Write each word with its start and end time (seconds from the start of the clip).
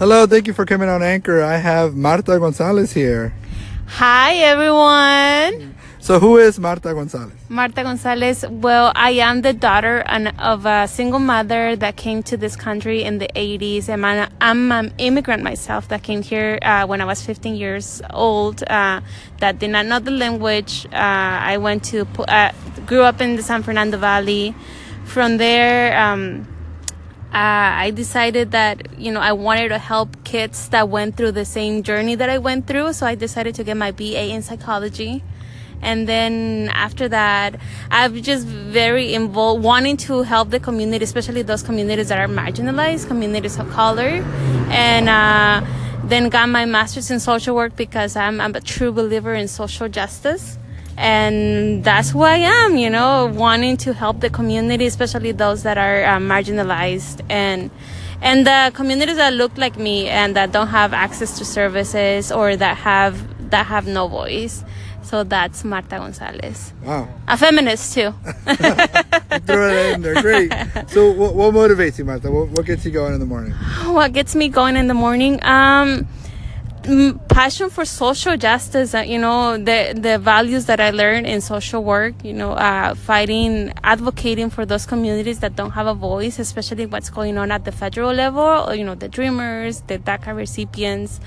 Hello, 0.00 0.26
thank 0.26 0.46
you 0.46 0.54
for 0.54 0.64
coming 0.64 0.88
on 0.88 1.02
Anchor. 1.02 1.42
I 1.42 1.58
have 1.58 1.94
Marta 1.94 2.38
Gonzalez 2.38 2.90
here. 2.90 3.34
Hi, 3.86 4.32
everyone. 4.36 5.74
So, 5.98 6.18
who 6.18 6.38
is 6.38 6.58
Marta 6.58 6.94
Gonzalez? 6.94 7.34
Marta 7.50 7.82
Gonzalez. 7.82 8.46
Well, 8.48 8.92
I 8.96 9.10
am 9.10 9.42
the 9.42 9.52
daughter 9.52 10.02
of 10.38 10.64
a 10.64 10.88
single 10.88 11.18
mother 11.18 11.76
that 11.76 11.96
came 11.96 12.22
to 12.22 12.38
this 12.38 12.56
country 12.56 13.02
in 13.02 13.18
the 13.18 13.28
80s. 13.36 13.90
And 13.90 14.32
I'm 14.40 14.72
an 14.72 14.94
immigrant 14.96 15.42
myself 15.42 15.88
that 15.88 16.02
came 16.02 16.22
here 16.22 16.58
uh, 16.62 16.86
when 16.86 17.02
I 17.02 17.04
was 17.04 17.20
15 17.20 17.54
years 17.54 18.00
old, 18.08 18.62
uh, 18.70 19.02
that 19.40 19.58
did 19.58 19.68
not 19.68 19.84
know 19.84 19.98
the 19.98 20.12
language. 20.12 20.86
Uh, 20.86 20.94
I 20.94 21.58
went 21.58 21.84
to, 21.92 22.06
uh, 22.26 22.52
grew 22.86 23.02
up 23.02 23.20
in 23.20 23.36
the 23.36 23.42
San 23.42 23.62
Fernando 23.62 23.98
Valley. 23.98 24.54
From 25.04 25.36
there, 25.36 25.94
um, 26.00 26.46
uh, 27.32 27.86
I 27.86 27.92
decided 27.94 28.50
that 28.50 28.98
you 28.98 29.12
know 29.12 29.20
I 29.20 29.32
wanted 29.32 29.68
to 29.68 29.78
help 29.78 30.24
kids 30.24 30.68
that 30.70 30.88
went 30.88 31.16
through 31.16 31.32
the 31.32 31.44
same 31.44 31.82
journey 31.82 32.14
that 32.16 32.28
I 32.28 32.38
went 32.38 32.66
through. 32.66 32.92
So 32.92 33.06
I 33.06 33.14
decided 33.14 33.54
to 33.56 33.64
get 33.64 33.76
my 33.76 33.92
BA 33.92 34.30
in 34.30 34.42
psychology, 34.42 35.22
and 35.80 36.08
then 36.08 36.70
after 36.74 37.08
that, 37.08 37.56
I've 37.90 38.14
just 38.22 38.46
very 38.46 39.14
involved, 39.14 39.62
wanting 39.62 39.96
to 40.08 40.22
help 40.22 40.50
the 40.50 40.60
community, 40.60 41.04
especially 41.04 41.42
those 41.42 41.62
communities 41.62 42.08
that 42.08 42.18
are 42.18 42.28
marginalized, 42.28 43.06
communities 43.08 43.58
of 43.58 43.70
color, 43.70 44.24
and. 44.70 45.08
Uh, 45.08 45.66
then 46.02 46.28
got 46.28 46.48
my 46.48 46.64
master's 46.64 47.08
in 47.12 47.20
social 47.20 47.54
work 47.54 47.76
because 47.76 48.16
I'm, 48.16 48.40
I'm 48.40 48.52
a 48.56 48.60
true 48.60 48.90
believer 48.90 49.32
in 49.32 49.46
social 49.46 49.88
justice 49.88 50.58
and 50.96 51.84
that's 51.84 52.10
who 52.10 52.22
I 52.22 52.36
am, 52.36 52.76
you 52.76 52.90
know, 52.90 53.32
wanting 53.34 53.76
to 53.78 53.92
help 53.94 54.20
the 54.20 54.30
community, 54.30 54.86
especially 54.86 55.32
those 55.32 55.62
that 55.62 55.78
are 55.78 56.04
uh, 56.04 56.18
marginalized 56.18 57.24
and 57.30 57.70
and 58.22 58.46
the 58.46 58.70
communities 58.74 59.16
that 59.16 59.32
look 59.32 59.56
like 59.56 59.78
me 59.78 60.08
and 60.08 60.36
that 60.36 60.52
don't 60.52 60.68
have 60.68 60.92
access 60.92 61.38
to 61.38 61.44
services 61.44 62.30
or 62.30 62.56
that 62.56 62.76
have 62.76 63.50
that 63.50 63.66
have 63.66 63.86
no 63.86 64.08
voice. 64.08 64.64
So 65.02 65.24
that's 65.24 65.64
Marta 65.64 65.96
Gonzalez. 65.96 66.72
Wow. 66.84 67.08
A 67.26 67.36
feminist 67.36 67.94
too. 67.94 68.12
Throw 69.46 69.68
it 69.68 69.94
in 69.94 70.02
there. 70.02 70.22
Great. 70.22 70.52
So 70.88 71.10
what, 71.10 71.34
what 71.34 71.54
motivates 71.54 71.98
you, 71.98 72.04
Marta? 72.04 72.30
What, 72.30 72.48
what, 72.50 72.66
gets 72.66 72.84
you 72.84 72.92
going 72.92 73.14
in 73.14 73.20
the 73.20 73.26
morning? 73.26 73.52
What 73.86 74.12
gets 74.12 74.36
me 74.36 74.48
going 74.48 74.76
in 74.76 74.86
the 74.86 74.94
morning? 74.94 75.42
Um, 75.42 76.06
passion 77.28 77.68
for 77.68 77.84
social 77.84 78.38
justice 78.38 78.94
uh, 78.94 79.00
you 79.00 79.18
know 79.18 79.58
the 79.58 79.92
the 79.94 80.18
values 80.18 80.64
that 80.64 80.80
i 80.80 80.90
learned 80.90 81.26
in 81.26 81.42
social 81.42 81.84
work 81.84 82.14
you 82.24 82.32
know 82.32 82.52
uh, 82.52 82.94
fighting 82.94 83.70
advocating 83.84 84.48
for 84.48 84.64
those 84.64 84.86
communities 84.86 85.40
that 85.40 85.54
don't 85.54 85.72
have 85.72 85.86
a 85.86 85.92
voice 85.92 86.38
especially 86.38 86.86
what's 86.86 87.10
going 87.10 87.36
on 87.36 87.50
at 87.50 87.66
the 87.66 87.72
federal 87.72 88.14
level 88.14 88.40
or 88.40 88.74
you 88.74 88.82
know 88.82 88.94
the 88.94 89.08
dreamers 89.08 89.82
the 89.88 89.98
daca 89.98 90.34
recipients 90.34 91.20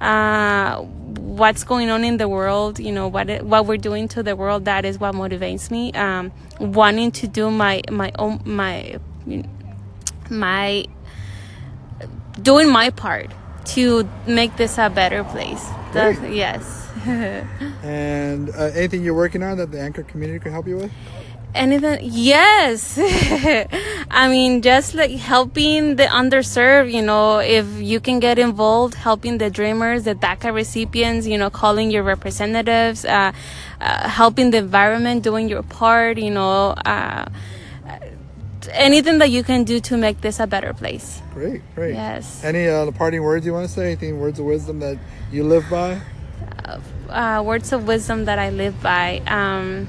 uh, 0.00 0.76
what's 0.80 1.64
going 1.64 1.90
on 1.90 2.04
in 2.04 2.16
the 2.16 2.28
world 2.28 2.78
you 2.78 2.92
know 2.92 3.08
what 3.08 3.42
what 3.42 3.66
we're 3.66 3.76
doing 3.76 4.06
to 4.06 4.22
the 4.22 4.36
world 4.36 4.64
that 4.64 4.84
is 4.84 5.00
what 5.00 5.12
motivates 5.14 5.72
me 5.72 5.92
um, 5.94 6.30
wanting 6.60 7.10
to 7.10 7.26
do 7.26 7.50
my 7.50 7.82
my 7.90 8.12
own 8.16 8.40
my 8.44 8.96
my 10.30 10.84
doing 12.40 12.70
my 12.70 12.90
part 12.90 13.30
to 13.66 14.08
make 14.26 14.56
this 14.56 14.78
a 14.78 14.90
better 14.90 15.24
place. 15.24 15.64
yes. 15.94 16.88
and 17.06 18.50
uh, 18.50 18.70
anything 18.74 19.02
you're 19.02 19.14
working 19.14 19.42
on 19.42 19.56
that 19.56 19.70
the 19.70 19.80
anchor 19.80 20.02
community 20.02 20.38
could 20.38 20.52
help 20.52 20.66
you 20.66 20.76
with? 20.76 20.92
Anything? 21.54 21.98
Yes. 22.02 22.96
I 24.10 24.28
mean, 24.28 24.62
just 24.62 24.94
like 24.94 25.10
helping 25.12 25.96
the 25.96 26.04
underserved, 26.04 26.92
you 26.92 27.02
know, 27.02 27.38
if 27.38 27.66
you 27.80 27.98
can 27.98 28.20
get 28.20 28.38
involved, 28.38 28.94
helping 28.94 29.38
the 29.38 29.50
dreamers, 29.50 30.04
the 30.04 30.14
DACA 30.14 30.54
recipients, 30.54 31.26
you 31.26 31.38
know, 31.38 31.50
calling 31.50 31.90
your 31.90 32.04
representatives, 32.04 33.04
uh, 33.04 33.32
uh, 33.80 34.08
helping 34.08 34.50
the 34.50 34.58
environment, 34.58 35.24
doing 35.24 35.48
your 35.48 35.62
part, 35.64 36.18
you 36.18 36.30
know, 36.30 36.74
uh, 36.84 37.26
anything 38.72 39.18
that 39.18 39.30
you 39.30 39.42
can 39.42 39.64
do 39.64 39.80
to 39.80 39.96
make 39.96 40.20
this 40.20 40.40
a 40.40 40.46
better 40.46 40.72
place. 40.72 41.22
Great, 41.32 41.62
great. 41.74 41.94
Yes. 41.94 42.44
Any 42.44 42.68
uh, 42.68 42.90
parting 42.92 43.22
words 43.22 43.46
you 43.46 43.52
want 43.52 43.66
to 43.66 43.72
say? 43.72 43.86
Anything 43.86 44.20
words 44.20 44.38
of 44.38 44.46
wisdom 44.46 44.80
that 44.80 44.98
you 45.32 45.44
live 45.44 45.64
by? 45.70 46.00
Uh, 46.64 46.80
uh, 47.08 47.42
words 47.42 47.72
of 47.72 47.86
wisdom 47.86 48.24
that 48.24 48.38
I 48.38 48.50
live 48.50 48.80
by. 48.82 49.18
Um, 49.26 49.88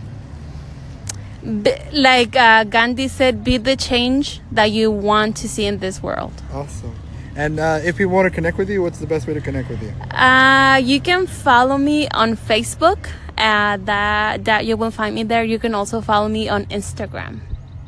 be, 1.63 1.73
like 1.91 2.35
uh, 2.35 2.63
Gandhi 2.65 3.07
said, 3.07 3.43
be 3.43 3.57
the 3.57 3.75
change 3.75 4.41
that 4.51 4.71
you 4.71 4.91
want 4.91 5.37
to 5.37 5.49
see 5.49 5.65
in 5.65 5.79
this 5.79 6.01
world. 6.01 6.33
Awesome. 6.53 6.95
And 7.35 7.59
uh, 7.59 7.79
if 7.83 7.99
you 7.99 8.09
want 8.09 8.25
to 8.25 8.29
connect 8.29 8.57
with 8.57 8.69
you, 8.69 8.81
what's 8.81 8.99
the 8.99 9.07
best 9.07 9.25
way 9.25 9.33
to 9.33 9.41
connect 9.41 9.69
with 9.69 9.81
you? 9.81 9.89
Uh, 10.15 10.77
you 10.83 10.99
can 10.99 11.27
follow 11.27 11.77
me 11.77 12.07
on 12.09 12.35
Facebook. 12.35 13.09
Uh, 13.37 13.77
that 13.77 14.45
that 14.45 14.65
you 14.67 14.77
will 14.77 14.91
find 14.91 15.15
me 15.15 15.23
there. 15.23 15.43
You 15.43 15.57
can 15.57 15.73
also 15.73 15.99
follow 15.99 16.27
me 16.27 16.47
on 16.47 16.65
Instagram. 16.65 17.39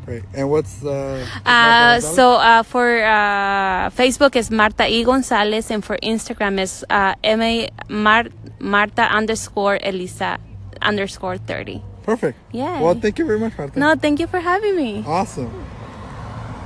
Great. 0.06 0.24
And 0.34 0.50
what's 0.50 0.84
uh, 0.84 1.26
uh 1.46 2.00
so 2.00 2.34
uh, 2.34 2.64
for 2.64 3.04
uh, 3.04 3.90
Facebook 3.92 4.36
is 4.36 4.52
Marta 4.52 4.86
E 4.88 5.04
Gonzalez, 5.04 5.72
and 5.72 5.84
for 5.84 5.98
Instagram 6.04 6.60
is 6.60 6.84
uh, 6.90 7.16
M 7.24 7.42
A 7.42 7.70
Mar- 7.88 8.34
Marta 8.60 9.04
underscore 9.04 9.80
Elisa 9.82 10.40
underscore 10.82 11.38
thirty. 11.38 11.82
Perfect. 12.04 12.38
Yeah. 12.52 12.82
Well, 12.82 12.96
thank 12.96 13.18
you 13.18 13.26
very 13.26 13.40
much, 13.40 13.58
Marta. 13.58 13.80
No, 13.80 13.96
thank 13.96 14.20
you 14.20 14.28
for 14.28 14.40
having 14.40 14.76
me. 14.76 15.04
Awesome. 15.08 15.52